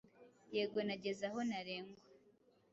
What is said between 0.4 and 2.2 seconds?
Yego, nageze aho ntarengwa